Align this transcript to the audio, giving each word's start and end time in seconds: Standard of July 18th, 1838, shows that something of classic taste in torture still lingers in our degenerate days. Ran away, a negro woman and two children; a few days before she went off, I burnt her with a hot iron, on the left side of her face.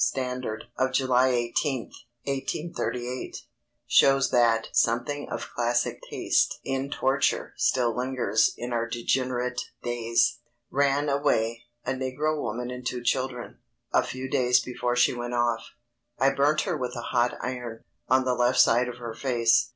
Standard 0.03 0.63
of 0.79 0.93
July 0.93 1.29
18th, 1.29 1.93
1838, 2.23 3.43
shows 3.85 4.31
that 4.31 4.69
something 4.71 5.29
of 5.29 5.51
classic 5.53 5.99
taste 6.09 6.59
in 6.63 6.89
torture 6.89 7.53
still 7.55 7.95
lingers 7.95 8.51
in 8.57 8.73
our 8.73 8.87
degenerate 8.89 9.61
days. 9.83 10.39
Ran 10.71 11.07
away, 11.07 11.65
a 11.85 11.91
negro 11.93 12.35
woman 12.41 12.71
and 12.71 12.83
two 12.83 13.03
children; 13.03 13.59
a 13.93 14.01
few 14.01 14.27
days 14.27 14.59
before 14.59 14.95
she 14.95 15.13
went 15.13 15.35
off, 15.35 15.73
I 16.17 16.31
burnt 16.33 16.61
her 16.61 16.75
with 16.75 16.95
a 16.95 17.01
hot 17.13 17.37
iron, 17.39 17.83
on 18.09 18.25
the 18.25 18.33
left 18.33 18.59
side 18.59 18.87
of 18.87 18.97
her 18.97 19.13
face. 19.13 19.69